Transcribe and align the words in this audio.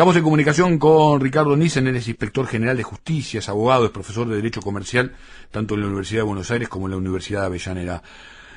Estamos 0.00 0.16
en 0.16 0.22
comunicación 0.22 0.78
con 0.78 1.20
Ricardo 1.20 1.54
Nissen, 1.54 1.86
él 1.86 1.94
es 1.94 2.08
inspector 2.08 2.46
general 2.46 2.74
de 2.74 2.82
justicia, 2.82 3.40
es 3.40 3.50
abogado, 3.50 3.84
es 3.84 3.90
profesor 3.90 4.26
de 4.26 4.36
Derecho 4.36 4.62
Comercial, 4.62 5.12
tanto 5.50 5.74
en 5.74 5.82
la 5.82 5.88
Universidad 5.88 6.20
de 6.20 6.26
Buenos 6.26 6.50
Aires 6.50 6.70
como 6.70 6.86
en 6.86 6.92
la 6.92 6.96
Universidad 6.96 7.40
de 7.40 7.46
Avellaneda. 7.48 8.02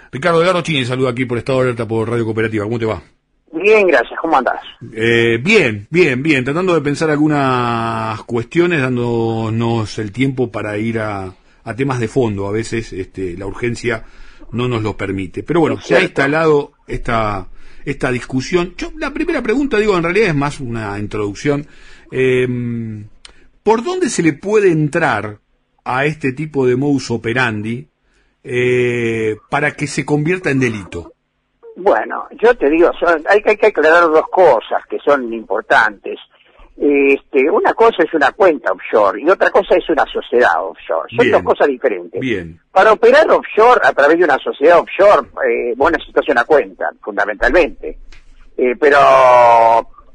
Ricardo 0.10 0.42
Edgardo 0.42 0.62
Chini, 0.62 0.86
saluda 0.86 1.10
aquí 1.10 1.26
por 1.26 1.38
Estado 1.38 1.58
de 1.58 1.64
Alerta 1.66 1.86
por 1.86 2.10
Radio 2.10 2.24
Cooperativa. 2.24 2.64
¿Cómo 2.64 2.79
te 2.79 2.86
va? 2.86 3.02
Bien, 3.52 3.86
gracias. 3.86 4.18
¿Cómo 4.21 4.38
andás? 4.38 4.62
Eh, 4.94 5.38
bien, 5.44 5.86
bien, 5.90 6.24
bien. 6.24 6.46
Tratando 6.46 6.76
de 6.76 6.79
pensar 6.79 7.10
algunas 7.10 8.21
cuestiones, 8.23 8.79
dándonos 8.79 9.99
el 9.99 10.13
tiempo 10.13 10.49
para 10.49 10.78
ir 10.78 10.99
a, 10.99 11.33
temas 11.75 11.99
de 11.99 12.07
fondo. 12.07 12.47
A 12.47 12.53
veces 12.53 12.94
este, 12.94 13.35
la 13.35 13.47
urgencia 13.47 14.05
no 14.54 14.67
nos 14.67 14.81
lo 14.81 14.96
permite. 14.96 15.44
Pero 15.44 15.60
bueno, 15.60 15.79
se 15.81 15.96
ha 15.96 16.02
instalado 16.02 16.73
esta 16.88 17.48
esta 17.85 18.12
discusión. 18.12 18.76
Yo, 18.77 18.91
la 18.98 19.12
primera 19.12 19.41
pregunta, 19.41 19.77
digo, 19.77 19.98
en 19.98 20.03
realidad 20.03 20.30
es 20.30 20.35
más 20.35 20.59
una 20.59 20.98
introducción. 20.99 21.67
Eh, 22.12 22.48
¿Por 23.63 23.84
dónde 23.84 24.09
se 24.09 24.23
le 24.23 24.34
puede 24.34 24.71
entrar 24.71 25.39
a 25.85 26.05
este 26.05 26.34
tipo 26.34 26.66
de 26.66 26.76
modus 26.76 27.12
operandi 27.12 27.88
eh, 28.43 29.38
para 29.49 29.71
que 29.71 29.88
se 29.88 30.05
convierta 30.05 30.49
en 30.49 30.59
delito? 30.59 31.13
Bueno, 31.76 32.27
yo 32.41 32.55
te 32.55 32.70
digo, 32.70 32.91
hay, 33.29 33.41
hay 33.45 33.57
que 33.57 33.67
aclarar 33.67 34.04
dos 34.04 34.27
cosas 34.31 34.85
que 34.90 34.99
son 34.99 35.34
importantes. 35.34 36.20
Este, 36.76 37.50
una 37.52 37.73
cosa 37.73 38.04
es 38.04 38.13
una 38.13 38.32
cuenta 38.32 38.72
offshore 38.72 39.22
y 39.22 39.30
otra 39.30 39.52
cosa 39.52 39.76
es 39.76 39.88
una 39.90 40.05
sociedad 40.05 40.52
offshore. 40.59 41.16
Son 41.16 41.32
dos 41.32 41.44
cosas 41.44 41.68
diferentes. 41.68 42.20
Bien. 42.20 42.59
Para 42.72 42.94
operar 42.94 43.30
offshore 43.30 43.82
a 43.84 43.94
través 43.94 44.18
de 44.18 44.26
una 44.26 44.38
sociedad 44.40 44.80
offshore, 44.80 45.27
eh, 45.48 45.73
vos 45.77 45.91
necesitas 45.91 46.27
una 46.30 46.44
cuenta, 46.44 46.90
fundamentalmente. 47.02 47.98
Eh, 48.58 48.76
pero 48.80 48.98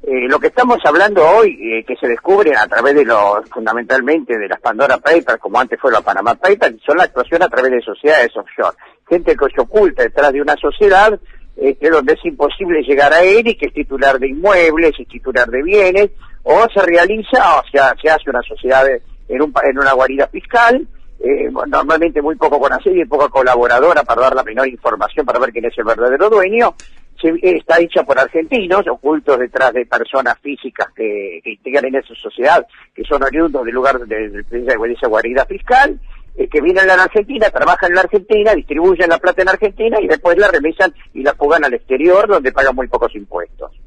eh, 0.02 0.28
lo 0.28 0.38
que 0.38 0.46
estamos 0.46 0.78
hablando 0.84 1.22
hoy, 1.28 1.58
eh, 1.60 1.84
que 1.84 1.96
se 1.96 2.06
descubre 2.06 2.52
a 2.56 2.66
través 2.66 2.94
de 2.94 3.04
los, 3.04 3.48
fundamentalmente 3.50 4.38
de 4.38 4.48
las 4.48 4.60
Pandora 4.60 4.98
Papers, 4.98 5.38
como 5.40 5.58
antes 5.58 5.78
fue 5.80 5.90
la 5.90 6.00
Panama 6.00 6.34
Papers, 6.34 6.76
son 6.86 6.98
la 6.98 7.04
actuación 7.04 7.42
a 7.42 7.48
través 7.48 7.72
de 7.72 7.82
sociedades 7.82 8.36
offshore. 8.36 8.76
Gente 9.08 9.36
que 9.36 9.46
se 9.54 9.60
oculta 9.60 10.02
detrás 10.04 10.32
de 10.32 10.40
una 10.40 10.54
sociedad, 10.54 11.18
este, 11.56 11.90
donde 11.90 12.12
es 12.14 12.24
imposible 12.24 12.82
llegar 12.82 13.12
a 13.12 13.22
él 13.22 13.48
y 13.48 13.56
que 13.56 13.66
es 13.66 13.74
titular 13.74 14.20
de 14.20 14.28
inmuebles, 14.28 14.92
es 14.98 15.08
titular 15.08 15.50
de 15.50 15.62
bienes, 15.62 16.10
o 16.50 16.66
se 16.72 16.80
realiza 16.80 17.58
o 17.58 17.62
sea, 17.70 17.94
se 18.00 18.08
hace 18.08 18.30
una 18.30 18.40
sociedad 18.40 18.86
en, 19.28 19.42
un, 19.42 19.52
en 19.62 19.78
una 19.78 19.92
guarida 19.92 20.26
fiscal, 20.28 20.88
eh, 21.20 21.50
normalmente 21.66 22.22
muy 22.22 22.36
poco 22.36 22.58
conocida 22.58 23.02
y 23.02 23.04
poco 23.04 23.28
colaboradora 23.28 24.02
para 24.02 24.22
dar 24.22 24.34
la 24.34 24.42
menor 24.42 24.66
información 24.66 25.26
para 25.26 25.38
ver 25.38 25.52
quién 25.52 25.66
es 25.66 25.76
el 25.76 25.84
verdadero 25.84 26.30
dueño, 26.30 26.74
se, 27.20 27.34
está 27.42 27.78
hecha 27.80 28.02
por 28.02 28.18
argentinos, 28.18 28.88
ocultos 28.88 29.38
detrás 29.38 29.74
de 29.74 29.84
personas 29.84 30.38
físicas 30.38 30.88
que, 30.96 31.40
que 31.44 31.50
integran 31.50 31.84
en 31.84 31.96
esa 31.96 32.14
sociedad, 32.14 32.66
que 32.94 33.04
son 33.04 33.22
oriundos 33.22 33.62
del 33.66 33.74
lugar 33.74 33.98
de, 33.98 34.30
de, 34.30 34.92
esa 34.94 35.06
guarida 35.06 35.44
fiscal, 35.44 36.00
eh, 36.34 36.48
que 36.48 36.62
vienen 36.62 36.88
a 36.88 36.96
la 36.96 37.02
Argentina, 37.02 37.50
trabajan 37.50 37.90
en 37.90 37.96
la 37.96 38.02
Argentina, 38.02 38.54
distribuyen 38.54 39.10
la 39.10 39.18
plata 39.18 39.42
en 39.42 39.50
Argentina 39.50 39.98
y 40.00 40.08
después 40.08 40.38
la 40.38 40.48
remisan 40.48 40.94
y 41.12 41.22
la 41.22 41.34
fugan 41.34 41.62
al 41.66 41.74
exterior 41.74 42.26
donde 42.26 42.52
pagan 42.52 42.74
muy 42.74 42.88
pocos 42.88 43.14
impuestos. 43.14 43.77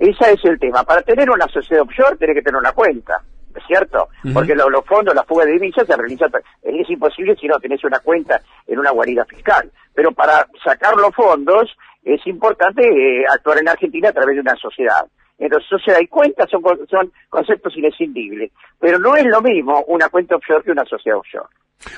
Ese 0.00 0.32
es 0.32 0.42
el 0.46 0.58
tema. 0.58 0.82
Para 0.82 1.02
tener 1.02 1.28
una 1.28 1.46
sociedad 1.48 1.82
offshore 1.82 2.16
tiene 2.16 2.32
que 2.32 2.40
tener 2.40 2.58
una 2.58 2.72
cuenta, 2.72 3.20
¿es 3.54 3.62
cierto? 3.66 4.08
Porque 4.32 4.54
los, 4.54 4.66
fondos, 4.86 5.14
la 5.14 5.24
fuga 5.24 5.44
de 5.44 5.52
divisas 5.52 5.86
se 5.86 5.94
realiza, 5.94 6.24
es 6.62 6.88
imposible 6.88 7.36
si 7.36 7.46
no 7.46 7.58
tenés 7.58 7.84
una 7.84 7.98
cuenta 7.98 8.40
en 8.66 8.78
una 8.78 8.92
guarida 8.92 9.26
fiscal. 9.26 9.70
Pero 9.94 10.12
para 10.12 10.46
sacar 10.64 10.96
los 10.96 11.14
fondos 11.14 11.76
es 12.02 12.26
importante 12.26 12.82
eh, 12.82 13.26
actuar 13.30 13.58
en 13.58 13.68
Argentina 13.68 14.08
a 14.08 14.12
través 14.12 14.36
de 14.36 14.40
una 14.40 14.56
sociedad. 14.56 15.04
Entonces, 15.38 15.68
sociedad 15.68 16.00
y 16.00 16.06
cuenta 16.06 16.46
son, 16.46 16.62
son 16.88 17.12
conceptos 17.28 17.76
inescindibles. 17.76 18.52
Pero 18.78 18.98
no 18.98 19.14
es 19.16 19.26
lo 19.26 19.42
mismo 19.42 19.84
una 19.88 20.08
cuenta 20.08 20.36
offshore 20.36 20.64
que 20.64 20.72
una 20.72 20.86
sociedad 20.86 21.18
offshore. 21.18 21.48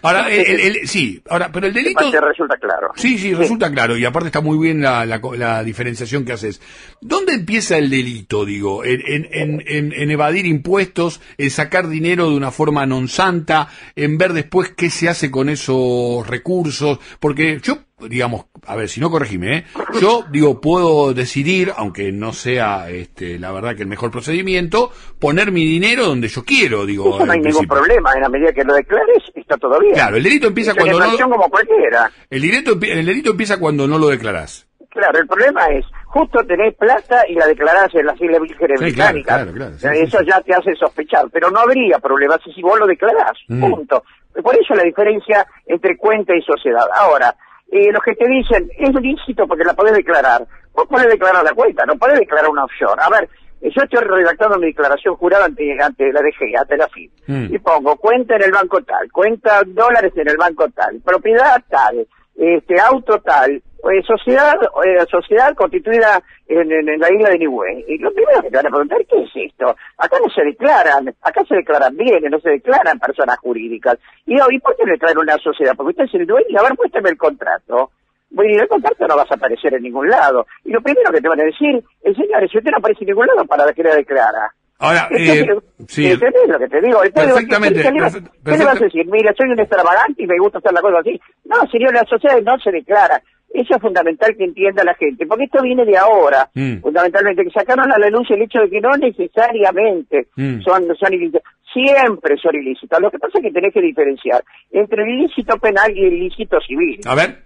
Ahora, 0.02 0.30
el, 0.30 0.86
sí, 0.86 1.20
ahora, 1.28 1.50
pero 1.50 1.66
el 1.66 1.72
delito... 1.72 1.98
resulta 2.20 2.56
claro. 2.56 2.92
Sí, 2.94 3.18
sí, 3.18 3.34
resulta 3.34 3.70
claro, 3.72 3.96
y 3.96 4.04
aparte 4.04 4.28
está 4.28 4.40
muy 4.40 4.56
bien 4.58 4.80
la, 4.80 5.04
la, 5.04 5.64
diferenciación 5.64 6.24
que 6.24 6.32
haces. 6.32 6.60
¿Dónde 7.00 7.34
empieza 7.34 7.78
el 7.78 7.90
delito, 7.90 8.44
digo? 8.44 8.84
En, 8.84 9.02
en, 9.32 9.62
en, 9.66 9.92
en, 9.92 10.10
evadir 10.10 10.46
impuestos, 10.46 11.20
en 11.36 11.50
sacar 11.50 11.88
dinero 11.88 12.30
de 12.30 12.36
una 12.36 12.52
forma 12.52 12.86
non 12.86 13.08
santa, 13.08 13.68
en 13.96 14.18
ver 14.18 14.34
después 14.34 14.70
qué 14.70 14.88
se 14.88 15.08
hace 15.08 15.30
con 15.30 15.48
esos 15.48 16.26
recursos, 16.26 17.00
porque 17.18 17.58
yo 17.60 17.78
digamos, 18.08 18.46
a 18.66 18.76
ver, 18.76 18.88
si 18.88 19.00
no 19.00 19.10
corregime, 19.10 19.56
¿eh? 19.56 19.64
yo 20.00 20.24
digo, 20.30 20.60
puedo 20.60 21.14
decidir, 21.14 21.72
aunque 21.76 22.12
no 22.12 22.32
sea 22.32 22.90
este, 22.90 23.38
la 23.38 23.52
verdad 23.52 23.74
que 23.76 23.82
el 23.82 23.88
mejor 23.88 24.10
procedimiento, 24.10 24.90
poner 25.18 25.52
mi 25.52 25.64
dinero 25.64 26.06
donde 26.06 26.28
yo 26.28 26.44
quiero, 26.44 26.86
digo. 26.86 27.16
Eso 27.16 27.26
no 27.26 27.32
hay 27.32 27.40
ningún 27.40 27.66
problema, 27.66 28.12
en 28.14 28.22
la 28.22 28.28
medida 28.28 28.52
que 28.52 28.64
lo 28.64 28.74
declares, 28.74 29.22
está 29.34 29.56
todo 29.56 29.78
bien. 29.80 29.94
Claro, 29.94 30.16
el 30.16 30.22
delito 30.22 30.48
empieza 30.48 30.74
cuando 30.74 30.98
no... 30.98 31.18
como 31.18 31.48
cualquiera. 31.48 32.10
El 32.30 32.42
delito, 32.42 32.72
el 32.72 33.06
delito 33.06 33.30
empieza 33.30 33.58
cuando 33.58 33.86
no 33.86 33.98
lo 33.98 34.08
declarás. 34.08 34.66
Claro, 34.92 35.18
el 35.18 35.26
problema 35.26 35.66
es, 35.68 35.86
justo 36.04 36.44
tenés 36.44 36.74
plata 36.74 37.22
y 37.26 37.34
la 37.34 37.46
declarás 37.46 37.88
en 37.94 38.04
las 38.04 38.20
Islas 38.20 38.42
Vírgenes 38.42 38.78
Británicas. 38.78 39.48
Eso 39.82 40.20
ya 40.22 40.38
te 40.42 40.54
hace 40.54 40.74
sospechar, 40.74 41.24
pero 41.32 41.50
no 41.50 41.60
habría 41.60 41.98
problema 41.98 42.38
si 42.44 42.60
vos 42.60 42.78
lo 42.78 42.86
declarás, 42.86 43.38
mm. 43.48 43.60
punto. 43.60 44.04
Por 44.42 44.54
eso 44.54 44.74
la 44.74 44.82
diferencia 44.82 45.46
entre 45.66 45.96
cuenta 45.96 46.34
y 46.36 46.42
sociedad. 46.42 46.86
Ahora, 46.94 47.34
eh, 47.72 47.90
los 47.90 48.02
que 48.02 48.14
te 48.14 48.28
dicen, 48.28 48.70
es 48.78 48.94
lícito 48.94 49.48
porque 49.48 49.64
la 49.64 49.72
podés 49.72 49.94
declarar. 49.94 50.46
Vos 50.74 50.86
podés 50.88 51.08
declarar 51.08 51.42
la 51.42 51.54
cuenta, 51.54 51.86
no 51.86 51.96
podés 51.96 52.18
declarar 52.18 52.50
una 52.50 52.64
offshore. 52.64 53.00
A 53.02 53.08
ver, 53.08 53.28
yo 53.62 53.82
estoy 53.82 54.00
redactando 54.00 54.58
mi 54.58 54.66
declaración 54.66 55.16
jurada 55.16 55.46
ante, 55.46 55.82
ante 55.82 56.12
la 56.12 56.20
DG, 56.20 56.58
ante 56.58 56.76
la 56.76 56.88
FIP, 56.88 57.10
mm. 57.28 57.54
y 57.54 57.58
pongo 57.60 57.96
cuenta 57.96 58.36
en 58.36 58.42
el 58.42 58.52
banco 58.52 58.82
tal, 58.82 59.10
cuenta 59.10 59.62
dólares 59.66 60.12
en 60.16 60.28
el 60.28 60.36
banco 60.36 60.68
tal, 60.74 61.00
propiedad 61.00 61.62
tal, 61.70 62.06
este 62.36 62.78
auto 62.78 63.18
tal, 63.20 63.62
eh, 63.90 64.02
sociedad 64.06 64.54
eh, 64.84 65.04
sociedad 65.10 65.54
constituida 65.54 66.22
en, 66.46 66.68
la 67.00 67.12
isla 67.12 67.30
de 67.30 67.38
Niue. 67.38 67.84
Y 67.88 67.98
lo 67.98 68.12
primero 68.12 68.42
que 68.42 68.50
te 68.50 68.56
van 68.56 68.66
a 68.66 68.70
preguntar, 68.70 68.98
¿qué 69.06 69.22
es 69.22 69.50
esto? 69.50 69.74
Acá 69.98 70.18
no 70.22 70.30
se 70.30 70.42
declaran, 70.44 71.14
acá 71.22 71.44
se 71.44 71.56
declaran 71.56 71.96
bienes, 71.96 72.30
no 72.30 72.38
se 72.40 72.50
declaran 72.50 72.98
personas 72.98 73.38
jurídicas. 73.38 73.98
Y, 74.26 74.34
¿y 74.34 74.58
por 74.60 74.76
qué 74.76 74.84
no 74.84 74.92
declaran 74.92 75.18
una 75.18 75.36
sociedad? 75.38 75.74
Porque 75.76 75.90
usted 75.90 76.04
es 76.04 76.14
el 76.14 76.26
dueño, 76.26 76.58
a 76.58 76.62
ver, 76.62 76.72
muéstrame 76.76 77.10
el 77.10 77.18
contrato. 77.18 77.90
Bueno, 78.30 78.50
y 78.50 78.58
el 78.58 78.68
contrato 78.68 79.06
no 79.06 79.16
vas 79.16 79.30
a 79.30 79.34
aparecer 79.34 79.74
en 79.74 79.82
ningún 79.82 80.08
lado. 80.08 80.46
Y 80.64 80.70
lo 80.70 80.80
primero 80.80 81.10
que 81.12 81.20
te 81.20 81.28
van 81.28 81.40
a 81.40 81.44
decir, 81.44 81.82
el 82.02 82.16
señor, 82.16 82.48
si 82.48 82.58
usted 82.58 82.70
no 82.70 82.78
aparece 82.78 83.04
en 83.04 83.08
ningún 83.08 83.26
lado, 83.26 83.44
¿para 83.44 83.70
que 83.72 83.82
la 83.82 83.94
declara? 83.94 84.54
Ahora, 84.82 85.08
eh, 85.16 85.46
sí. 85.86 86.10
¿Entendés 86.10 86.48
lo 86.48 86.58
que 86.58 86.66
te 86.66 86.80
digo? 86.80 87.00
Perfectamente. 87.14 87.82
¿Qué, 87.82 87.90
le 87.92 88.64
vas 88.64 88.80
a 88.80 88.84
decir? 88.84 89.06
Mira, 89.06 89.32
soy 89.38 89.50
un 89.50 89.60
extravagante 89.60 90.24
y 90.24 90.26
me 90.26 90.36
gusta 90.40 90.58
hacer 90.58 90.72
la 90.72 90.80
cosa 90.80 90.98
así. 90.98 91.20
No, 91.44 91.56
señor, 91.70 91.94
la 91.94 92.02
sociedad 92.02 92.42
no 92.42 92.58
se 92.58 92.72
declara. 92.72 93.22
Eso 93.54 93.76
es 93.76 93.80
fundamental 93.80 94.34
que 94.36 94.42
entienda 94.42 94.82
la 94.82 94.94
gente, 94.94 95.24
porque 95.26 95.44
esto 95.44 95.62
viene 95.62 95.84
de 95.84 95.96
ahora, 95.96 96.50
mm. 96.54 96.78
fundamentalmente, 96.80 97.44
que 97.44 97.50
sacaron 97.50 97.92
a 97.92 97.98
la 97.98 98.08
luz 98.08 98.28
el 98.30 98.42
hecho 98.42 98.58
de 98.60 98.70
que 98.70 98.80
no 98.80 98.90
necesariamente 98.96 100.26
mm. 100.34 100.62
son, 100.62 100.88
son 100.98 101.14
ilícitos, 101.14 101.42
siempre 101.72 102.36
son 102.42 102.56
ilícitos. 102.56 102.98
Lo 103.00 103.10
que 103.10 103.18
pasa 103.20 103.38
es 103.38 103.44
que 103.44 103.52
tenés 103.52 103.72
que 103.72 103.82
diferenciar 103.82 104.42
entre 104.72 105.04
el 105.04 105.10
ilícito 105.10 105.56
penal 105.58 105.96
y 105.96 106.06
el 106.06 106.14
ilícito 106.14 106.58
civil. 106.66 106.98
A 107.04 107.14
ver. 107.14 107.44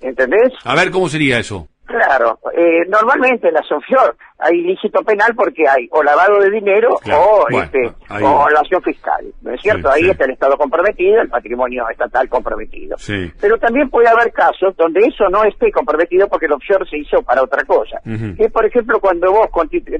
¿Entendés? 0.00 0.54
A 0.64 0.74
ver, 0.74 0.90
¿cómo 0.90 1.08
sería 1.08 1.38
eso? 1.38 1.68
Claro, 1.86 2.38
eh, 2.56 2.86
normalmente 2.88 3.48
en 3.48 3.54
la 3.54 3.62
SOFIOR 3.62 4.16
hay 4.38 4.58
ilícito 4.58 5.02
penal 5.02 5.34
porque 5.36 5.64
hay 5.68 5.86
o 5.90 6.02
lavado 6.02 6.40
de 6.40 6.50
dinero 6.50 6.94
o, 6.94 7.46
este, 7.50 7.92
o 8.10 8.48
evasión 8.50 8.82
fiscal, 8.82 9.24
¿no 9.42 9.52
es 9.52 9.60
cierto? 9.60 9.90
ahí 9.90 10.08
está 10.08 10.24
el 10.24 10.32
Estado 10.32 10.56
comprometido, 10.56 11.20
el 11.20 11.28
patrimonio 11.28 11.84
estatal 11.90 12.28
comprometido. 12.28 12.96
Pero 13.40 13.58
también 13.58 13.90
puede 13.90 14.08
haber 14.08 14.32
casos 14.32 14.74
donde 14.76 15.00
eso 15.06 15.28
no 15.28 15.44
esté 15.44 15.70
comprometido 15.70 16.26
porque 16.28 16.46
el 16.46 16.52
offshore 16.52 16.88
se 16.88 16.98
hizo 16.98 17.22
para 17.22 17.42
otra 17.42 17.64
cosa. 17.64 18.00
Que 18.04 18.48
por 18.48 18.64
ejemplo 18.64 18.98
cuando 18.98 19.30
vos, 19.30 19.48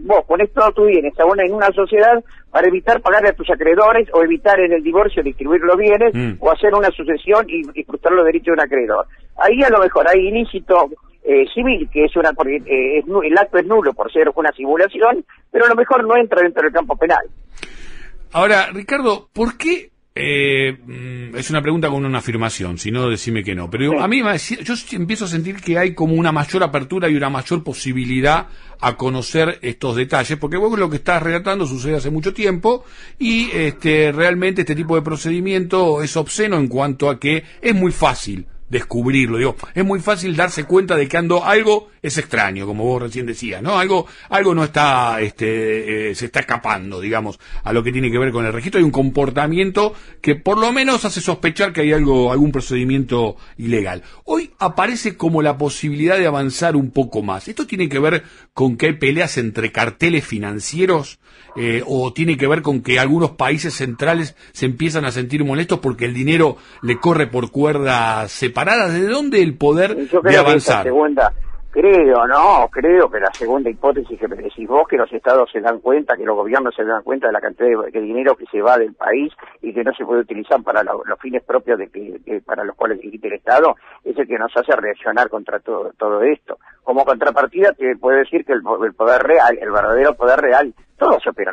vos 0.00 0.25
pones 0.27 0.53
todo 0.53 0.73
tu 0.73 0.87
bienes 0.87 1.15
en 1.39 1.55
una 1.55 1.71
sociedad 1.73 2.23
para 2.50 2.69
evitar 2.69 3.00
pagarle 3.00 3.31
a 3.31 3.35
tus 3.35 3.50
acreedores 3.50 4.08
o 4.12 4.23
evitar 4.23 4.58
en 4.61 4.73
el 4.73 4.82
divorcio 4.82 5.23
distribuir 5.23 5.61
los 5.62 5.76
bienes 5.76 6.14
mm. 6.14 6.35
o 6.41 6.50
hacer 6.50 6.73
una 6.75 6.91
sucesión 6.91 7.47
y, 7.49 7.62
y 7.75 7.85
frustrar 7.85 8.14
los 8.14 8.25
derechos 8.25 8.47
de 8.47 8.53
un 8.53 8.61
acreedor. 8.61 9.06
Ahí 9.37 9.62
a 9.62 9.70
lo 9.70 9.81
mejor 9.81 10.06
hay 10.08 10.29
ilícito 10.29 10.88
eh, 11.25 11.47
civil, 11.55 11.88
que 11.91 12.05
es 12.05 12.15
una 12.17 12.31
eh, 12.47 13.03
el 13.03 13.38
acto 13.38 13.59
es 13.59 13.67
nulo 13.67 13.94
por 13.94 14.12
ser 14.12 14.31
una 14.35 14.53
simulación, 14.53 15.25
pero 15.50 15.65
a 15.65 15.69
lo 15.69 15.75
mejor 15.75 16.06
no 16.06 16.17
entra 16.17 16.43
dentro 16.43 16.62
del 16.62 16.73
campo 16.73 16.97
penal. 16.97 17.26
Ahora, 18.32 18.69
Ricardo, 18.73 19.29
¿por 19.32 19.56
qué? 19.56 19.91
Eh, 20.17 20.76
mm, 20.87 21.35
es 21.35 21.50
una 21.50 21.61
pregunta 21.61 21.88
con 21.88 22.05
una 22.05 22.19
afirmación, 22.19 22.79
si 22.79 22.91
no, 22.91 23.09
decime 23.09 23.43
que 23.43 23.55
no. 23.55 23.71
Pero 23.71 24.00
a 24.00 24.06
mí 24.06 24.23
yo 24.62 24.75
empiezo 24.93 25.25
a 25.25 25.29
sentir 25.29 25.56
que 25.56 25.79
hay 25.79 25.94
como 25.94 26.15
una 26.15 26.31
mayor 26.31 26.62
apertura 26.62 27.09
y 27.09 27.17
una 27.17 27.31
mayor 27.31 27.65
posibilidad 27.65 28.47
a 28.81 28.97
conocer 28.97 29.59
estos 29.62 29.97
detalles, 29.97 30.38
porque 30.38 30.56
vos 30.56 30.79
lo 30.79 30.91
que 30.91 30.97
estás 30.97 31.23
relatando 31.23 31.67
sucede 31.67 31.97
hace 31.97 32.11
mucho 32.11 32.32
tiempo 32.32 32.85
y 33.19 33.50
este, 33.53 34.12
realmente 34.12 34.61
este 34.61 34.77
tipo 34.77 34.94
de 34.94 35.03
procedimiento 35.03 36.03
es 36.03 36.17
obsceno 36.17 36.59
en 36.59 36.69
cuanto 36.69 37.09
a 37.09 37.19
que 37.19 37.43
es 37.61 37.75
muy 37.75 37.91
fácil 37.91 38.47
descubrirlo. 38.69 39.38
Digo, 39.38 39.56
es 39.75 39.84
muy 39.84 40.00
fácil 40.00 40.37
darse 40.37 40.64
cuenta 40.64 40.96
de 40.96 41.08
que 41.08 41.16
ando, 41.16 41.44
algo 41.44 41.90
es 42.02 42.19
extraño, 42.19 42.66
como 42.66 42.84
vos 42.84 43.02
recién 43.02 43.26
decías, 43.26 43.62
¿no? 43.62 43.78
Algo, 43.78 44.06
algo 44.28 44.55
no 44.55 44.64
está, 44.64 45.20
este, 45.20 46.11
eh, 46.11 46.14
se 46.14 46.26
está 46.26 46.40
escapando, 46.40 47.00
digamos, 47.00 47.38
a 47.62 47.72
lo 47.72 47.82
que 47.82 47.93
tiene 47.93 48.11
que 48.11 48.19
ver 48.19 48.31
con 48.31 48.44
el 48.44 48.52
registro. 48.52 48.78
Hay 48.78 48.84
un 48.84 48.90
comportamiento 48.90 49.94
que 50.20 50.34
por 50.34 50.58
lo 50.58 50.72
menos 50.72 51.05
hace 51.05 51.20
sospechar 51.20 51.72
que 51.72 51.82
hay 51.82 51.93
algo, 51.93 52.32
algún 52.32 52.52
procedimiento 52.52 53.37
ilegal. 53.56 54.02
Hoy 54.25 54.50
aparece 54.58 55.17
como 55.17 55.43
la 55.43 55.56
posibilidad 55.56 56.19
de 56.19 56.26
avanzar 56.26 56.76
un 56.76 56.90
poco 56.90 57.22
más. 57.22 57.49
¿Esto 57.49 57.67
tiene 57.67 57.88
que 57.88 57.99
ver 57.99 58.25
con 58.52 58.76
que 58.76 58.87
hay 58.87 58.93
peleas 58.94 59.38
entre 59.38 59.72
carteles 59.72 60.26
financieros 60.26 61.19
eh, 61.56 61.82
o 61.87 62.12
tiene 62.12 62.37
que 62.37 62.49
ver 62.49 62.62
con 62.62 62.82
que 62.82 62.99
algunos 62.99 63.32
países 63.32 63.75
centrales 63.75 64.34
se 64.52 64.67
empiezan 64.67 65.05
a 65.05 65.12
sentir 65.12 65.44
molestos 65.44 65.78
porque 65.78 66.05
el 66.05 66.12
dinero 66.12 66.56
le 66.82 66.99
corre 66.99 67.28
por 67.28 67.52
cuerdas 67.52 68.32
separadas? 68.55 68.93
¿De 68.93 69.09
dónde 69.09 69.43
el 69.43 69.56
poder 69.56 69.97
de 69.97 70.37
avanzar? 70.37 70.87
Creo, 71.73 72.25
no, 72.29 72.69
creo 72.71 73.11
que 73.11 73.19
la 73.19 73.33
segunda 73.33 73.69
hipótesis 73.69 74.17
que 74.17 74.29
me 74.29 74.37
decís 74.37 74.69
vos, 74.69 74.87
que 74.87 74.97
los 74.97 75.12
estados 75.12 75.51
se 75.51 75.61
dan 75.61 75.81
cuenta, 75.81 76.17
que 76.17 76.23
los 76.23 76.37
gobiernos 76.37 76.73
se 76.73 76.85
dan 76.85 77.03
cuenta 77.03 77.27
de 77.27 77.33
la 77.33 77.41
cantidad 77.41 77.67
de, 77.93 78.01
dinero 78.01 78.37
que 78.37 78.45
se 78.47 78.62
va 78.62 78.79
del 78.79 78.95
país 78.95 79.33
y 79.61 79.75
que 79.75 79.83
no 79.83 79.93
se 79.93 80.05
puede 80.05 80.21
utilizar 80.21 80.62
para 80.62 80.85
los 80.85 81.19
fines 81.21 81.43
propios 81.43 81.81
de 81.81 81.89
que, 81.89 82.41
para 82.47 82.62
los 82.62 82.77
cuales 82.77 83.01
existe 83.03 83.27
el 83.27 83.35
Estado, 83.35 83.75
es 84.05 84.17
el 84.17 84.29
que 84.29 84.39
nos 84.39 84.56
hace 84.56 84.71
reaccionar 84.77 85.29
contra 85.29 85.59
todo, 85.59 85.91
todo 85.99 86.23
esto. 86.23 86.59
Como 86.85 87.05
contrapartida 87.05 87.73
te 87.73 87.97
puedo 87.97 88.19
decir 88.19 88.45
que 88.45 88.53
el, 88.53 88.62
poder 88.62 89.23
real, 89.25 89.59
el 89.61 89.73
verdadero 89.73 90.15
poder 90.15 90.39
real, 90.39 90.73
todo 90.97 91.19
se 91.19 91.31
opera 91.31 91.51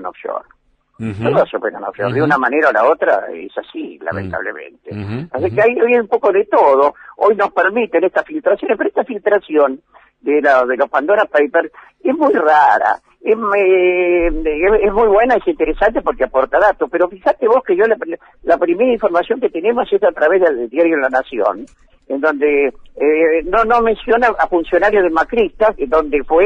en 1.01 1.12
offshore. 1.12 1.33
Todo 1.33 1.45
se 1.45 1.57
opera 1.57 1.77
en 1.77 1.83
offshore. 1.83 2.13
De 2.13 2.21
una 2.21 2.38
manera 2.38 2.69
o 2.69 2.71
la 2.71 2.86
otra 2.86 3.25
es 3.33 3.51
así, 3.57 4.00
lamentablemente. 4.00 4.89
Así 5.31 5.51
que 5.51 5.62
hay, 5.62 5.80
hay 5.80 6.00
un 6.00 6.07
poco 6.07 6.31
de 6.31 6.45
todo. 6.45 6.94
Hoy 7.18 7.36
nos 7.36 7.51
permiten 7.51 8.03
esta 8.03 8.24
filtración, 8.24 8.77
pero 8.77 8.89
esta 8.89 9.03
filtración 9.03 9.81
de, 10.21 10.42
la, 10.42 10.65
de 10.65 10.77
los 10.77 10.89
Pandora 10.89 11.25
Papers 11.25 11.71
es 12.03 12.15
muy 12.15 12.33
rara, 12.33 13.00
es, 13.23 13.35
es, 13.35 14.94
muy 14.94 15.07
buena, 15.07 15.35
es 15.35 15.47
interesante 15.47 16.01
porque 16.01 16.23
aporta 16.23 16.59
datos, 16.59 16.89
pero 16.91 17.07
fíjate 17.07 17.47
vos 17.47 17.63
que 17.63 17.75
yo 17.75 17.85
la, 17.85 17.97
la 18.44 18.57
primera 18.57 18.91
información 18.91 19.39
que 19.39 19.50
tenemos 19.50 19.91
es 19.91 20.03
a 20.03 20.12
través 20.12 20.41
del 20.41 20.69
diario 20.69 20.97
La 20.97 21.09
Nación, 21.09 21.65
en 22.07 22.19
donde 22.19 22.68
eh, 22.68 23.44
no 23.45 23.63
no 23.63 23.81
menciona 23.81 24.27
a 24.38 24.47
funcionarios 24.47 25.03
de 25.03 25.09
Macrista, 25.09 25.73
donde 25.88 26.23
fue, 26.23 26.45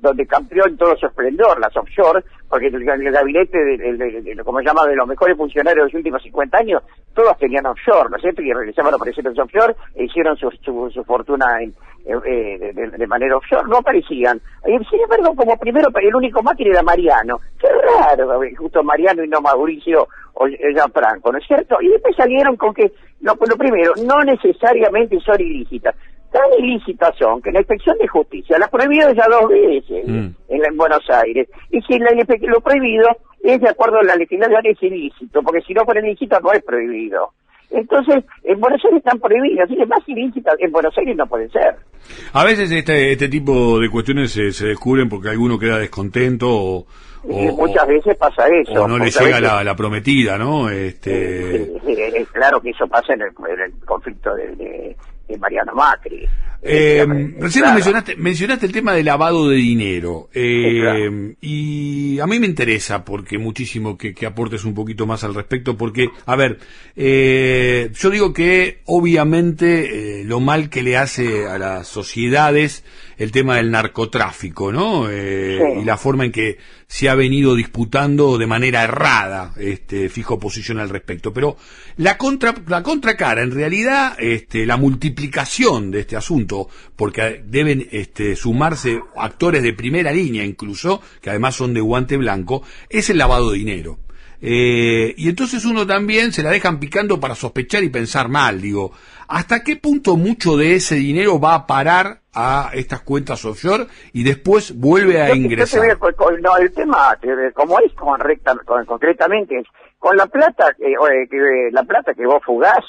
donde 0.00 0.26
cambió 0.26 0.66
en 0.66 0.76
todo 0.76 0.96
su 0.96 1.06
esplendor 1.06 1.58
las 1.58 1.76
offshore, 1.76 2.22
porque 2.48 2.68
el, 2.68 2.84
gabinete, 2.84 3.58
de, 3.58 4.36
como 4.44 4.58
se 4.60 4.66
llama, 4.66 4.86
de 4.86 4.94
los 4.94 5.08
mejores 5.08 5.36
funcionarios 5.36 5.86
de 5.86 5.92
los 5.92 5.94
últimos 5.94 6.22
50 6.22 6.58
años, 6.58 6.82
todos 7.12 7.36
tenían 7.38 7.66
offshore, 7.66 8.08
¿no 8.10 8.16
es 8.16 8.22
cierto? 8.22 8.42
Y 8.42 8.52
regresaban 8.52 8.92
a 8.92 8.96
aparecer 8.96 9.26
en 9.26 9.40
offshore 9.40 9.74
e 9.96 10.04
hicieron 10.04 10.36
su, 10.36 10.50
su, 10.92 11.04
fortuna 11.04 11.60
en, 11.60 11.74
eh, 12.06 12.72
de, 12.72 13.06
manera 13.06 13.36
offshore, 13.36 13.68
no 13.68 13.78
aparecían. 13.78 14.40
Y, 14.66 14.84
sin 14.84 15.00
embargo, 15.00 15.34
como 15.34 15.56
primero, 15.58 15.90
el 16.02 16.14
único 16.14 16.42
máquina 16.42 16.70
era 16.70 16.82
Mariano. 16.82 17.40
Qué 17.58 17.68
raro, 17.68 18.40
justo 18.56 18.82
Mariano 18.82 19.24
y 19.24 19.28
no 19.28 19.40
Mauricio 19.40 20.08
o 20.34 20.46
Franco, 20.92 21.30
¿no 21.32 21.38
es 21.38 21.46
cierto? 21.46 21.80
Y 21.80 21.88
después 21.88 22.16
salieron 22.16 22.56
con 22.56 22.74
que, 22.74 22.92
lo, 23.20 23.34
lo 23.34 23.56
primero, 23.56 23.92
no 24.04 24.18
necesariamente 24.24 25.18
son 25.20 25.40
ilícitas 25.40 25.94
tan 26.34 26.52
ilícitas 26.58 27.14
son 27.16 27.40
que 27.40 27.52
la 27.52 27.60
inspección 27.60 27.96
de 27.96 28.08
justicia 28.08 28.58
la 28.58 28.66
prohibió 28.66 29.12
ya 29.12 29.24
dos 29.28 29.48
veces 29.48 30.04
mm. 30.04 30.26
en, 30.48 30.76
Buenos 30.76 31.08
Aires. 31.08 31.48
Y 31.70 31.80
si 31.82 31.96
lo 31.96 32.60
prohibido 32.60 33.06
es 33.44 33.60
de 33.60 33.68
acuerdo 33.68 33.98
a 33.98 34.02
la 34.02 34.16
legislación 34.16 34.66
es 34.66 34.82
ilícito, 34.82 35.42
porque 35.42 35.60
si 35.60 35.72
no 35.74 35.84
fuera 35.84 36.00
ilícito 36.00 36.40
no 36.40 36.52
es 36.52 36.64
prohibido. 36.64 37.30
Entonces, 37.74 38.24
en 38.44 38.60
Buenos 38.60 38.80
Aires 38.84 38.98
están 38.98 39.18
prohibidas, 39.18 39.64
así 39.64 39.76
que 39.76 39.84
más 39.86 39.98
ilícitas 40.06 40.54
en 40.60 40.70
Buenos 40.70 40.96
Aires 40.96 41.16
no 41.16 41.26
puede 41.26 41.48
ser. 41.50 41.74
A 42.32 42.44
veces 42.44 42.70
este, 42.70 43.12
este 43.12 43.28
tipo 43.28 43.80
de 43.80 43.90
cuestiones 43.90 44.30
se, 44.32 44.66
descubren 44.66 45.08
porque 45.08 45.30
alguno 45.30 45.58
queda 45.58 45.78
descontento 45.78 46.48
o, 46.48 46.86
muchas 47.24 47.88
veces 47.88 48.16
pasa 48.16 48.46
eso. 48.48 48.84
O 48.84 48.86
no 48.86 48.98
le 48.98 49.10
llega 49.10 49.64
la, 49.64 49.74
prometida, 49.74 50.38
¿no? 50.38 50.70
Este... 50.70 51.62
es 51.74 52.28
claro 52.28 52.60
que 52.60 52.70
eso 52.70 52.86
pasa 52.86 53.14
en 53.14 53.22
el, 53.22 53.32
conflicto 53.84 54.34
de, 54.34 54.54
de 54.54 54.96
Mariano 55.38 55.74
Macri. 55.74 56.28
Eh, 56.66 57.04
recién 57.38 57.74
mencionaste, 57.74 58.16
mencionaste 58.16 58.64
el 58.64 58.72
tema 58.72 58.94
de 58.94 59.02
lavado 59.02 59.50
de 59.50 59.56
dinero. 59.56 60.30
Eh, 60.32 61.34
y 61.42 62.18
a 62.20 62.26
mí 62.26 62.38
me 62.38 62.46
interesa 62.46 63.04
porque 63.04 63.36
muchísimo 63.36 63.98
que, 63.98 64.14
aportes 64.24 64.64
un 64.64 64.74
poquito 64.74 65.06
más 65.06 65.24
al 65.24 65.34
respecto, 65.34 65.76
porque, 65.76 66.08
a 66.24 66.36
ver, 66.36 66.58
eh, 66.96 67.90
yo 67.94 68.08
digo 68.08 68.32
que 68.32 68.80
obviamente 68.86 70.20
eh, 70.20 70.24
lo 70.24 70.40
mal 70.40 70.70
que 70.70 70.82
le 70.82 70.96
hace 70.96 71.46
a 71.46 71.58
las 71.58 71.86
sociedades 71.86 72.82
el 73.18 73.30
tema 73.30 73.56
del 73.56 73.70
narcotráfico, 73.70 74.72
¿no? 74.72 75.10
Eh, 75.10 75.60
y 75.80 75.84
la 75.84 75.96
forma 75.96 76.24
en 76.24 76.32
que 76.32 76.58
se 76.86 77.08
ha 77.08 77.14
venido 77.14 77.54
disputando 77.54 78.38
de 78.38 78.46
manera 78.46 78.82
errada, 78.84 79.52
este, 79.56 80.08
fijo 80.08 80.38
posición 80.38 80.78
al 80.78 80.88
respecto. 80.88 81.32
Pero 81.32 81.56
la 81.96 82.16
contra, 82.18 82.54
la 82.66 82.82
contracara, 82.82 83.42
en 83.42 83.52
realidad, 83.52 84.16
este, 84.18 84.66
la 84.66 84.76
multiplicación 84.76 85.13
de 85.14 86.00
este 86.00 86.16
asunto, 86.16 86.68
porque 86.96 87.42
deben 87.46 87.88
este, 87.90 88.36
sumarse 88.36 89.00
actores 89.16 89.62
de 89.62 89.72
primera 89.72 90.12
línea 90.12 90.44
incluso, 90.44 91.00
que 91.20 91.30
además 91.30 91.54
son 91.54 91.74
de 91.74 91.80
guante 91.80 92.16
blanco, 92.16 92.62
es 92.88 93.10
el 93.10 93.18
lavado 93.18 93.50
de 93.50 93.58
dinero. 93.58 93.98
Eh, 94.46 95.14
y 95.16 95.30
entonces 95.30 95.64
uno 95.64 95.86
también 95.86 96.30
se 96.32 96.42
la 96.42 96.50
dejan 96.50 96.78
picando 96.78 97.18
para 97.18 97.34
sospechar 97.34 97.82
y 97.82 97.88
pensar 97.88 98.28
mal, 98.28 98.60
digo, 98.60 98.92
¿hasta 99.26 99.62
qué 99.62 99.76
punto 99.76 100.16
mucho 100.16 100.58
de 100.58 100.74
ese 100.74 100.96
dinero 100.96 101.40
va 101.40 101.54
a 101.54 101.66
parar 101.66 102.20
a 102.34 102.70
estas 102.74 103.00
cuentas 103.00 103.42
offshore 103.46 103.86
y 104.12 104.22
después 104.22 104.78
vuelve 104.78 105.22
a 105.22 105.34
ingresar? 105.34 105.96
no, 106.42 106.56
el 106.58 106.72
tema, 106.74 107.16
como 107.54 107.78
es 107.80 107.92
con, 107.94 108.18
concretamente, 108.84 109.62
con 109.98 110.14
la 110.14 110.26
plata, 110.26 110.74
que, 110.76 111.70
la 111.72 111.82
plata 111.84 112.12
que 112.12 112.26
vos 112.26 112.42
fugás, 112.44 112.84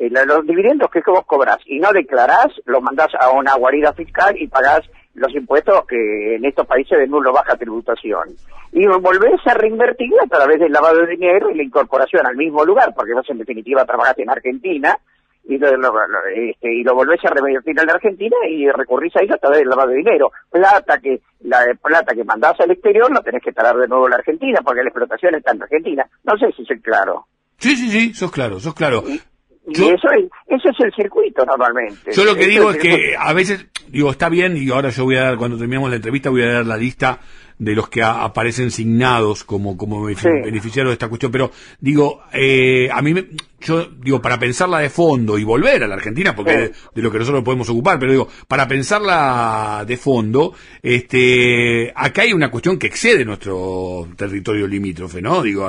eh, 0.00 0.08
los 0.08 0.46
dividendos 0.46 0.90
que, 0.90 1.02
que 1.02 1.10
vos 1.10 1.26
cobras 1.26 1.58
y 1.66 1.78
no 1.78 1.92
declarás, 1.92 2.48
los 2.64 2.80
mandás 2.80 3.08
a 3.20 3.28
una 3.30 3.54
guarida 3.54 3.92
fiscal 3.92 4.34
y 4.38 4.48
pagás 4.48 4.80
los 5.12 5.30
impuestos 5.34 5.84
que 5.86 6.36
en 6.36 6.44
estos 6.46 6.66
países 6.66 6.98
de 6.98 7.06
nulo 7.06 7.34
baja 7.34 7.54
tributación. 7.56 8.30
Y 8.72 8.86
volvés 8.86 9.40
a 9.44 9.52
reinvertir 9.52 10.12
a 10.24 10.26
través 10.26 10.58
del 10.58 10.72
lavado 10.72 11.00
de 11.00 11.08
dinero 11.08 11.50
y 11.50 11.56
la 11.56 11.64
incorporación 11.64 12.26
al 12.26 12.34
mismo 12.34 12.64
lugar, 12.64 12.94
porque 12.94 13.12
vos 13.12 13.28
en 13.28 13.38
definitiva 13.38 13.84
trabajaste 13.84 14.22
en 14.22 14.30
Argentina, 14.30 14.96
y 15.44 15.58
lo, 15.58 15.68
este, 16.34 16.72
y 16.72 16.82
lo 16.82 16.94
volvés 16.94 17.20
a 17.24 17.34
reinvertir 17.34 17.78
en 17.78 17.86
la 17.86 17.92
Argentina 17.92 18.36
y 18.48 18.70
recurrís 18.70 19.14
a 19.16 19.22
ello 19.22 19.34
a 19.34 19.38
través 19.38 19.58
del 19.58 19.68
lavado 19.68 19.90
de 19.90 19.96
dinero. 19.96 20.32
Plata 20.50 20.98
que, 20.98 21.20
la 21.40 21.58
plata 21.82 22.14
que 22.14 22.24
mandás 22.24 22.58
al 22.58 22.70
exterior 22.70 23.10
no 23.10 23.20
tenés 23.20 23.42
que 23.42 23.52
traer 23.52 23.76
de 23.76 23.88
nuevo 23.88 24.06
a 24.06 24.10
la 24.10 24.16
Argentina, 24.16 24.60
porque 24.64 24.82
la 24.82 24.88
explotación 24.88 25.34
está 25.34 25.52
en 25.52 25.62
Argentina. 25.62 26.06
No 26.24 26.38
sé 26.38 26.52
si 26.56 26.64
soy 26.64 26.80
claro. 26.80 27.26
Sí, 27.58 27.76
sí, 27.76 27.90
sí, 27.90 28.14
sos 28.14 28.30
claro, 28.30 28.60
sos 28.60 28.74
claro. 28.74 29.02
Y 29.66 29.72
eso, 29.72 30.08
es, 30.10 30.24
eso 30.46 30.68
es 30.70 30.80
el 30.80 30.92
circuito 30.94 31.44
normalmente. 31.44 32.12
Yo 32.12 32.24
lo 32.24 32.34
que 32.34 32.46
digo 32.46 32.70
es, 32.70 32.78
que 32.78 33.14
a 33.18 33.32
veces, 33.32 33.66
digo, 33.88 34.10
está 34.10 34.28
bien, 34.28 34.56
y 34.56 34.70
ahora 34.70 34.90
yo 34.90 35.04
voy 35.04 35.16
a 35.16 35.24
dar, 35.24 35.36
cuando 35.36 35.58
terminemos 35.58 35.90
la 35.90 35.96
entrevista, 35.96 36.30
voy 36.30 36.42
a 36.42 36.52
dar 36.52 36.66
la 36.66 36.76
lista 36.76 37.20
de 37.60 37.74
los 37.74 37.90
que 37.90 38.02
aparecen 38.02 38.70
signados 38.70 39.44
como, 39.44 39.76
como 39.76 40.02
beneficiarios 40.02 40.88
de 40.88 40.92
esta 40.94 41.08
cuestión, 41.08 41.30
pero 41.30 41.50
digo, 41.78 42.22
eh, 42.32 42.88
a 42.90 43.02
mí, 43.02 43.12
me, 43.12 43.26
yo 43.60 43.84
digo, 43.84 44.22
para 44.22 44.38
pensarla 44.38 44.78
de 44.78 44.88
fondo 44.88 45.38
y 45.38 45.44
volver 45.44 45.84
a 45.84 45.86
la 45.86 45.96
Argentina, 45.96 46.34
porque 46.34 46.56
de, 46.56 46.72
de, 46.94 47.02
lo 47.02 47.12
que 47.12 47.18
nosotros 47.18 47.44
podemos 47.44 47.68
ocupar, 47.68 47.98
pero 47.98 48.12
digo, 48.12 48.28
para 48.48 48.66
pensarla 48.66 49.84
de 49.86 49.96
fondo, 49.98 50.54
este, 50.82 51.92
acá 51.94 52.22
hay 52.22 52.32
una 52.32 52.50
cuestión 52.50 52.78
que 52.78 52.86
excede 52.86 53.26
nuestro 53.26 54.08
territorio 54.16 54.66
limítrofe, 54.66 55.20
¿no? 55.20 55.42
Digo, 55.42 55.68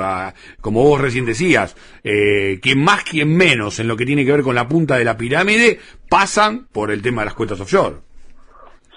como 0.62 0.82
vos 0.82 0.98
recién 0.98 1.26
decías, 1.26 1.76
eh, 2.02 2.58
quien 2.62 2.82
más, 2.82 3.04
quien 3.04 3.36
menos 3.36 3.78
en 3.80 3.88
lo 3.88 3.98
que 3.98 4.06
tiene 4.06 4.24
que 4.24 4.32
ver 4.32 4.42
con 4.42 4.54
la 4.54 4.66
punta 4.66 4.96
de 4.96 5.04
la 5.04 5.18
pirámide, 5.18 5.78
pasan 6.08 6.68
por 6.72 6.90
el 6.90 7.02
tema 7.02 7.20
de 7.20 7.26
las 7.26 7.34
cuentas 7.34 7.60
offshore. 7.60 7.96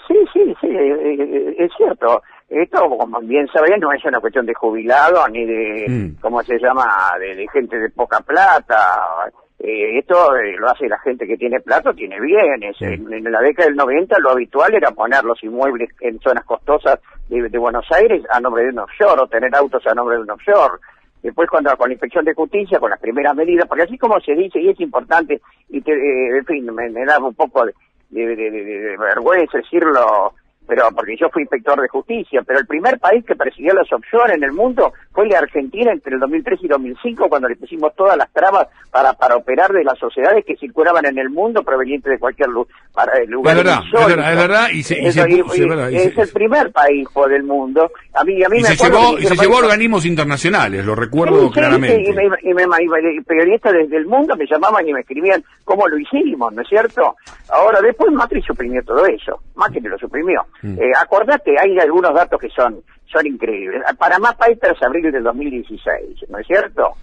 Sí, 0.07 0.15
sí, 0.31 0.55
sí, 0.61 0.67
eh, 0.67 1.17
eh, 1.19 1.55
es 1.59 1.71
cierto. 1.77 2.21
Esto, 2.47 2.87
como 2.87 3.19
bien 3.21 3.47
saben, 3.47 3.79
no 3.79 3.91
es 3.91 4.05
una 4.05 4.19
cuestión 4.19 4.45
de 4.45 4.53
jubilado 4.53 5.27
ni 5.29 5.45
de, 5.45 5.85
mm. 5.89 6.21
¿cómo 6.21 6.43
se 6.43 6.59
llama?, 6.59 6.85
de, 7.19 7.47
gente 7.51 7.77
de 7.77 7.89
poca 7.89 8.19
plata. 8.19 9.31
Eh, 9.57 9.97
esto 9.97 10.35
eh, 10.35 10.55
lo 10.59 10.69
hace 10.69 10.87
la 10.87 10.99
gente 10.99 11.25
que 11.25 11.37
tiene 11.37 11.59
plata, 11.59 11.91
tiene 11.93 12.19
bienes. 12.21 12.79
En, 12.81 13.23
la 13.31 13.41
década 13.41 13.67
del 13.67 13.75
90 13.75 14.19
lo 14.19 14.31
habitual 14.31 14.75
era 14.75 14.91
poner 14.91 15.23
los 15.23 15.43
inmuebles 15.43 15.89
en 16.01 16.19
zonas 16.19 16.45
costosas 16.45 16.99
de, 17.29 17.57
Buenos 17.57 17.87
Aires 17.91 18.21
a 18.29 18.39
nombre 18.39 18.63
de 18.63 18.69
un 18.69 18.79
offshore 18.79 19.21
o 19.23 19.27
tener 19.27 19.55
autos 19.55 19.85
a 19.87 19.95
nombre 19.95 20.17
de 20.17 20.21
un 20.21 20.29
offshore. 20.29 20.79
Después, 21.23 21.49
cuando 21.49 21.75
con 21.75 21.89
la 21.89 21.93
inspección 21.93 22.23
de 22.25 22.35
justicia, 22.35 22.79
con 22.79 22.91
las 22.91 22.99
primeras 22.99 23.35
medidas, 23.35 23.67
porque 23.67 23.85
así 23.85 23.97
como 23.97 24.19
se 24.19 24.35
dice, 24.35 24.59
y 24.61 24.69
es 24.69 24.79
importante, 24.79 25.41
y 25.69 25.79
eh, 25.79 26.37
en 26.37 26.45
fin, 26.45 26.75
me, 26.75 27.05
da 27.05 27.17
un 27.17 27.33
poco 27.33 27.65
de, 27.65 27.73
de 28.11 28.95
vergüenza 28.99 29.57
decirlo 29.57 30.35
pero 30.67 30.89
porque 30.93 31.15
yo 31.19 31.29
fui 31.29 31.43
inspector 31.43 31.79
de 31.81 31.87
justicia, 31.87 32.41
pero 32.45 32.59
el 32.59 32.65
primer 32.65 32.99
país 32.99 33.23
que 33.25 33.35
persiguió 33.35 33.73
los 33.73 33.91
offshore 33.91 34.33
en 34.33 34.43
el 34.43 34.51
mundo 34.51 34.93
fue 35.11 35.27
la 35.27 35.39
Argentina 35.39 35.91
entre 35.91 36.13
el 36.13 36.19
2003 36.19 36.59
y 36.63 36.67
2005 36.67 37.29
cuando 37.29 37.47
le 37.47 37.55
pusimos 37.55 37.93
todas 37.95 38.17
las 38.17 38.31
trabas 38.31 38.67
para, 38.91 39.13
para 39.13 39.35
operar 39.35 39.71
de 39.71 39.83
las 39.83 39.97
sociedades 39.97 40.45
que 40.45 40.55
circulaban 40.55 41.05
en 41.05 41.17
el 41.17 41.29
mundo 41.29 41.63
provenientes 41.63 42.11
de 42.11 42.19
cualquier 42.19 42.49
lugar. 42.49 42.69
Es 42.95 43.55
verdad, 43.55 43.79
es 43.83 44.07
verdad, 44.07 44.31
es 44.31 44.37
verdad, 44.37 44.69
y, 44.71 44.83
se, 44.83 45.05
es, 45.05 45.17
el 45.17 46.29
primer 46.33 46.71
país 46.71 47.07
del 47.29 47.43
mundo. 47.43 47.91
A 48.13 48.23
mí, 48.23 48.43
a 48.43 48.49
mí 48.49 48.59
y 48.59 48.61
me 48.61 48.69
se 48.69 48.85
llevó, 48.85 49.17
y 49.17 49.25
se 49.25 49.35
llevó 49.35 49.57
organismos 49.57 50.05
internacionales, 50.05 50.85
lo 50.85 50.95
recuerdo 50.95 51.49
claramente. 51.51 52.01
y, 52.01 52.13
me, 52.13 52.23
y, 52.41 52.53
me, 52.53 53.23
periodistas 53.25 53.73
desde 53.73 53.97
el 53.97 54.05
mundo 54.05 54.35
me 54.35 54.45
llamaban 54.45 54.87
y 54.87 54.93
me 54.93 55.01
escribían 55.01 55.43
cómo 55.63 55.87
lo 55.87 55.97
hicimos, 55.97 56.53
¿no 56.53 56.61
es 56.61 56.67
cierto? 56.67 57.15
Ahora, 57.49 57.81
después 57.81 58.11
Macri 58.11 58.41
suprimió 58.41 58.81
todo 58.83 59.05
eso. 59.05 59.39
Macri 59.55 59.81
lo 59.81 59.97
suprimió. 59.97 60.45
Mm. 60.61 60.79
Eh, 60.79 60.91
acordate, 60.99 61.55
hay 61.59 61.77
algunos 61.79 62.13
datos 62.13 62.39
que 62.39 62.49
son 62.49 62.83
son 63.11 63.27
increíbles. 63.27 63.81
Panamá 63.97 64.35
Papers, 64.37 64.81
abril 64.83 65.11
del 65.11 65.23
2016, 65.23 66.29
¿no 66.29 66.39
es 66.39 66.47
cierto? 66.47 66.93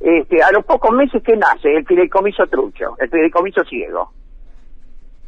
Este, 0.00 0.42
a 0.42 0.50
los 0.50 0.64
pocos 0.64 0.90
meses 0.92 1.22
que 1.22 1.36
nace 1.36 1.74
el 1.74 1.86
fideicomiso 1.86 2.46
trucho, 2.46 2.96
el 2.98 3.08
fideicomiso 3.08 3.64
ciego, 3.64 4.10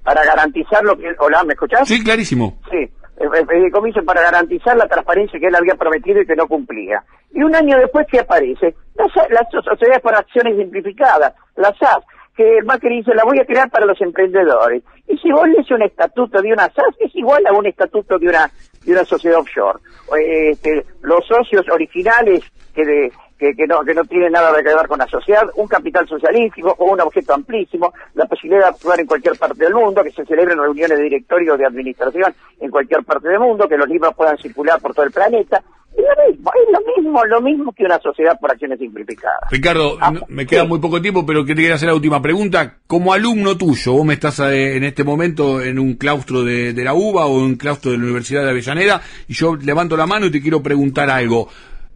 para 0.03 0.25
garantizar 0.25 0.83
lo 0.85 0.97
que... 0.97 1.15
Hola, 1.19 1.45
¿me 1.45 1.55
escuchás? 1.55 1.87
Sí, 1.89 2.03
clarísimo. 2.03 2.59
Sí, 2.71 2.91
el 3.19 3.47
fideicomiso 3.47 4.03
para 4.05 4.23
garantizar 4.23 4.77
la 4.77 4.87
transparencia 4.87 5.41
que 5.41 5.47
él 5.47 5.55
había 5.55 5.75
prometido 5.75 6.21
y 6.21 6.27
que 6.27 6.37
no 6.37 6.47
cumplía. 6.47 7.03
Y 7.33 7.43
un 7.43 7.55
año 7.55 7.79
después, 7.79 8.07
¿qué 8.11 8.21
aparece? 8.21 8.75
Las, 8.95 9.31
las 9.31 9.47
sociedades 9.51 10.03
por 10.03 10.15
acciones 10.15 10.57
simplificadas, 10.57 11.35
las 11.57 11.77
SAS, 11.79 12.05
que 12.39 12.63
Macri 12.63 12.99
dice, 12.99 13.17
la 13.17 13.25
voy 13.25 13.41
a 13.41 13.45
crear 13.45 13.69
para 13.69 13.85
los 13.85 14.01
emprendedores. 14.01 14.85
Y 15.09 15.19
si 15.19 15.29
vos 15.33 15.49
lees 15.49 15.69
un 15.73 15.83
estatuto 15.83 16.41
de 16.41 16.53
una 16.53 16.67
SAS, 16.67 16.95
es 17.01 17.11
igual 17.17 17.45
a 17.45 17.53
un 17.53 17.67
estatuto 17.67 18.17
de 18.17 18.29
una, 18.29 18.49
de 18.85 18.93
una 18.93 19.05
sociedad 19.05 19.41
offshore. 19.41 19.81
Este, 20.25 20.87
los 21.03 21.27
socios 21.27 21.69
originales 21.69 22.45
que, 22.77 22.85
de, 22.85 23.13
que, 23.39 23.55
que, 23.55 23.67
no, 23.67 23.85
que 23.85 23.95
no 23.95 24.05
tienen 24.05 24.33
nada 24.33 24.53
que 24.57 24.75
ver 24.75 24.89
con 24.89 24.99
la 24.99 25.07
sociedad, 25.07 25.49
un 25.57 25.69
capital 25.69 26.07
socialístico 26.09 26.75
o 26.79 26.93
un 26.93 27.01
objeto 27.01 27.35
amplísimo, 27.35 27.93
la 28.15 28.27
posibilidad 28.27 28.63
de 28.63 28.69
actuar 28.69 29.01
en 29.01 29.07
cualquier 29.07 29.39
parte 29.39 29.65
del 29.65 29.75
mundo, 29.75 30.03
que 30.03 30.11
se 30.11 30.25
celebren 30.25 30.59
reuniones 30.59 30.99
de 30.99 31.05
directorio 31.05 31.57
de 31.57 31.67
administración 31.67 32.35
en 32.61 32.71
cualquier 32.71 33.05
parte 33.05 33.29
del 33.29 33.39
mundo, 33.39 33.69
que 33.69 33.77
los 33.77 33.89
libros 33.89 34.15
puedan 34.15 34.37
circular 34.39 34.81
por 34.81 34.95
todo 34.95 35.07
el 35.07 35.13
planeta, 35.13 35.63
es 35.97 36.05
lo 36.05 36.31
mismo, 36.31 36.51
es 36.55 36.73
lo 36.73 37.03
mismo, 37.03 37.25
lo 37.25 37.41
mismo 37.41 37.73
que 37.73 37.85
una 37.85 37.99
sociedad 37.99 38.39
por 38.41 38.51
acciones 38.51 38.79
simplificadas. 38.79 39.51
Ricardo, 39.51 39.99
ah, 40.01 40.13
me 40.29 40.47
queda 40.47 40.65
muy 40.65 40.79
poco 40.79 41.01
tiempo, 41.03 41.27
pero 41.27 41.45
quería 41.45 41.75
hacer 41.75 41.89
la 41.89 41.95
última 41.95 42.23
pregunta. 42.23 42.77
Como 42.87 43.13
alumno 43.13 43.57
tuyo, 43.57 43.93
vos 43.93 44.05
me 44.05 44.15
estás 44.15 44.39
eh, 44.41 44.77
en 44.77 44.85
este 44.85 45.03
momento 45.03 45.61
en 45.61 45.79
un 45.79 45.95
claustro 45.95 46.45
de, 46.45 46.73
de 46.73 46.85
la 46.85 46.95
UBA 46.95 47.27
o 47.27 47.39
en 47.39 47.45
un 47.45 47.57
claustro 47.57 47.91
de 47.91 47.99
la 47.99 48.05
Universidad 48.05 48.45
de 48.45 48.51
Avellaneda, 48.51 49.01
y 49.27 49.35
yo 49.35 49.57
levanto 49.57 49.97
la 49.97 50.07
mano 50.07 50.27
y 50.27 50.31
te 50.31 50.41
quiero 50.41 50.63
preguntar 50.63 51.11
algo. 51.11 51.49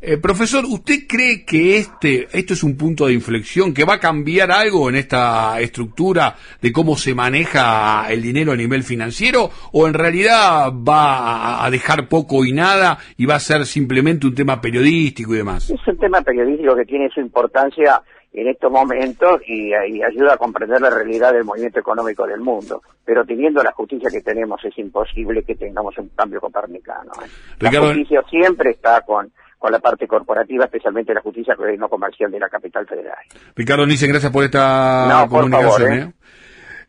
Eh, 0.04 0.18
profesor, 0.18 0.64
¿usted 0.64 1.06
cree 1.08 1.44
que 1.44 1.78
este, 1.78 2.26
esto 2.32 2.54
es 2.54 2.64
un 2.64 2.76
punto 2.76 3.06
de 3.06 3.12
inflexión, 3.12 3.72
que 3.72 3.84
va 3.84 3.94
a 3.94 4.00
cambiar 4.00 4.50
algo 4.50 4.88
en 4.88 4.96
esta 4.96 5.60
estructura 5.60 6.34
de 6.60 6.72
cómo 6.72 6.96
se 6.96 7.14
maneja 7.14 8.10
el 8.10 8.20
dinero 8.20 8.50
a 8.50 8.56
nivel 8.56 8.82
financiero? 8.82 9.50
¿O 9.70 9.86
en 9.86 9.94
realidad 9.94 10.72
va 10.72 11.64
a 11.64 11.70
dejar 11.70 12.08
poco 12.08 12.44
y 12.44 12.50
nada 12.50 12.98
y 13.16 13.26
va 13.26 13.36
a 13.36 13.38
ser 13.38 13.64
simplemente 13.64 14.26
un 14.26 14.34
tema 14.34 14.60
periodístico 14.60 15.34
y 15.34 15.36
demás? 15.36 15.70
Es 15.70 15.86
un 15.86 15.96
tema 15.96 16.20
periodístico 16.20 16.74
que 16.74 16.84
tiene 16.84 17.08
su 17.10 17.20
importancia 17.20 18.02
en 18.32 18.48
estos 18.48 18.72
momentos 18.72 19.40
y, 19.46 19.72
ayuda 19.72 20.34
a 20.34 20.36
comprender 20.36 20.80
la 20.80 20.90
realidad 20.90 21.32
del 21.32 21.44
movimiento 21.44 21.78
económico 21.78 22.26
del 22.26 22.40
mundo. 22.40 22.82
Pero 23.04 23.24
teniendo 23.24 23.62
la 23.62 23.70
justicia 23.70 24.10
que 24.10 24.20
tenemos 24.20 24.64
es 24.64 24.76
imposible 24.78 25.44
que 25.44 25.54
tengamos 25.54 25.96
un 25.98 26.08
cambio 26.08 26.40
copernicano. 26.40 27.12
¿eh? 27.24 27.28
La 27.60 27.70
justicia 27.70 28.24
siempre 28.28 28.70
está 28.70 29.02
con 29.02 29.30
con 29.62 29.70
la 29.70 29.78
parte 29.78 30.08
corporativa, 30.08 30.64
especialmente 30.64 31.14
la 31.14 31.20
justicia 31.20 31.54
no 31.78 31.88
comercial 31.88 32.32
de 32.32 32.40
la 32.40 32.48
capital 32.48 32.84
federal. 32.84 33.18
Ricardo 33.54 33.86
Nissen, 33.86 34.10
gracias 34.10 34.32
por 34.32 34.42
esta 34.42 35.24
comunicación. 35.30 35.92
¿eh? 35.92 36.12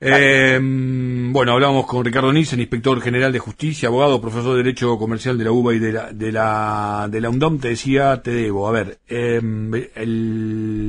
¿eh? 0.01 0.55
Em, 0.55 1.31
bueno, 1.31 1.51
hablamos 1.51 1.85
con 1.85 2.03
Ricardo 2.03 2.33
Nissen, 2.33 2.59
inspector 2.59 2.99
general 2.99 3.31
de 3.31 3.37
justicia, 3.37 3.89
abogado, 3.89 4.19
profesor 4.19 4.53
de 4.53 4.63
Derecho 4.63 4.97
Comercial 4.97 5.37
de 5.37 5.43
la 5.43 5.51
UBA 5.51 5.75
y 5.75 5.79
de 5.79 5.91
la, 5.91 6.11
de 6.11 6.31
la, 6.31 7.07
de 7.11 7.21
la 7.21 7.29
UNDOM. 7.29 7.59
Te 7.59 7.67
decía, 7.67 8.23
te 8.23 8.31
debo. 8.31 8.67
A 8.67 8.71
ver, 8.71 8.97
em, 9.07 9.71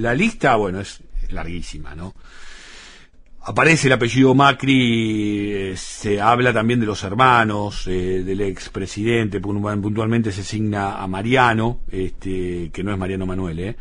la 0.00 0.14
lista, 0.14 0.56
bueno, 0.56 0.80
es 0.80 1.02
larguísima, 1.28 1.94
¿no? 1.94 2.14
Aparece 3.46 3.88
el 3.88 3.92
apellido 3.92 4.34
Macri, 4.34 5.52
eh, 5.52 5.76
se 5.76 6.18
habla 6.18 6.50
también 6.54 6.80
de 6.80 6.86
los 6.86 7.04
hermanos, 7.04 7.86
eh, 7.86 8.22
del 8.24 8.40
expresidente, 8.40 9.38
puntualmente 9.38 10.32
se 10.32 10.42
signa 10.42 11.02
a 11.02 11.06
Mariano, 11.06 11.80
este, 11.90 12.70
que 12.72 12.82
no 12.82 12.90
es 12.90 12.96
Mariano 12.96 13.26
Manuel, 13.26 13.58
eh, 13.58 13.76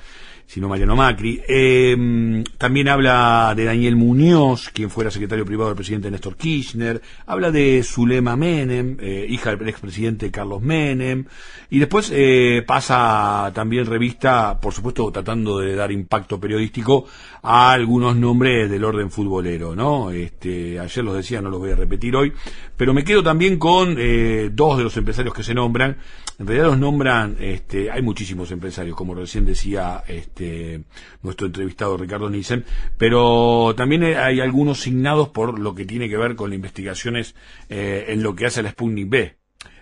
sino 0.46 0.70
Mariano 0.70 0.96
Macri. 0.96 1.42
Eh, 1.48 2.44
también 2.58 2.88
habla 2.88 3.54
de 3.56 3.66
Daniel 3.66 3.96
Muñoz, 3.96 4.70
quien 4.70 4.90
fuera 4.90 5.10
secretario 5.10 5.46
privado 5.46 5.70
del 5.70 5.76
presidente 5.76 6.12
Néstor 6.12 6.36
Kirchner. 6.36 7.02
Habla 7.26 7.52
de 7.52 7.82
Zulema 7.84 8.36
Menem, 8.36 8.98
eh, 9.00 9.26
hija 9.28 9.56
del 9.56 9.70
expresidente 9.70 10.30
Carlos 10.32 10.62
Menem. 10.62 11.26
Y 11.70 11.80
después 11.80 12.12
eh, 12.14 12.64
pasa 12.68 13.52
también 13.54 13.86
revista, 13.86 14.60
por 14.60 14.74
supuesto, 14.74 15.12
tratando 15.12 15.58
de 15.58 15.76
dar 15.76 15.92
impacto 15.92 16.40
periodístico 16.40 17.06
a 17.42 17.72
algunos 17.72 18.16
nombres 18.16 18.70
del 18.70 18.84
orden 18.84 19.10
futbolero, 19.10 19.76
¿no? 19.76 20.12
Este, 20.12 20.80
ayer 20.80 21.04
los 21.04 21.16
decía, 21.16 21.42
no 21.42 21.50
los 21.50 21.60
voy 21.60 21.72
a 21.72 21.76
repetir 21.76 22.16
hoy. 22.16 22.32
Pero 22.78 22.94
me 22.94 23.04
quedo 23.04 23.24
también 23.24 23.58
con 23.58 23.96
dos 23.96 24.78
de 24.78 24.84
los 24.84 24.96
empresarios 24.98 25.34
que 25.34 25.44
se 25.44 25.54
nombran. 25.54 25.98
En 26.40 26.48
realidad 26.48 26.68
los 26.68 26.80
nombran, 26.80 27.38
este, 27.40 27.92
hay 27.92 28.02
muchísimos 28.02 28.52
empresarios, 28.52 28.96
como 28.96 29.14
recién 29.14 29.46
decía 29.46 30.04
este, 30.34 30.82
nuestro 31.22 31.46
entrevistado 31.46 31.96
Ricardo 31.96 32.28
Nissen, 32.28 32.66
pero 32.98 33.75
también 33.78 34.04
hay 34.04 34.40
algunos 34.40 34.82
signados 34.82 35.30
por 35.30 35.60
lo 35.60 35.75
que 35.75 35.86
tiene 35.86 36.10
que 36.10 36.18
ver 36.18 36.36
con 36.36 36.50
las 36.50 36.56
investigaciones 36.56 37.36
eh, 37.70 38.06
en 38.08 38.24
lo 38.24 38.36
que 38.36 38.48
hace 38.48 38.63
la 38.63 38.72
Sputnik 38.72 39.10
B. 39.10 39.36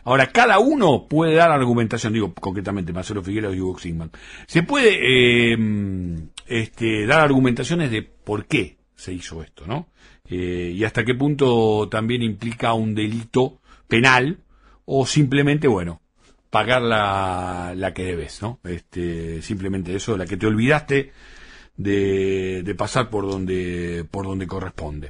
Ahora, 0.04 0.28
cada 0.28 0.60
uno 0.60 1.08
puede 1.08 1.36
dar 1.36 1.52
argumentación, 1.52 2.12
digo 2.12 2.34
concretamente 2.34 2.92
Marcelo 2.92 3.24
Figueroa 3.24 3.56
y 3.56 3.62
Hugo 3.62 3.80
Sigman. 3.80 4.12
Se 4.46 4.64
puede 4.64 5.54
eh, 5.54 5.58
este, 6.48 7.06
dar 7.06 7.22
argumentaciones 7.22 7.90
de 7.90 8.02
por 8.02 8.46
qué 8.46 8.78
se 8.96 9.14
hizo 9.14 9.42
esto, 9.44 9.66
¿no? 9.66 9.88
Eh, 10.30 10.74
y 10.76 10.84
hasta 10.84 11.06
qué 11.06 11.16
punto 11.16 11.88
también 11.90 12.24
implica 12.24 12.74
un 12.74 12.94
delito 12.94 13.62
penal 13.88 14.40
o 14.84 15.06
simplemente, 15.06 15.68
bueno, 15.70 16.01
pagar 16.52 16.84
la, 16.84 17.74
la 17.76 17.94
que 17.94 18.04
debes, 18.04 18.42
¿no? 18.44 18.60
Este, 18.64 19.42
simplemente 19.42 19.96
eso, 19.96 20.16
la 20.18 20.28
que 20.28 20.38
te 20.38 20.46
olvidaste 20.46 21.12
de, 21.78 22.62
de 22.64 22.76
pasar 22.76 23.10
por 23.10 23.26
donde, 23.28 24.06
por 24.12 24.26
donde 24.26 24.46
corresponde. 24.46 25.10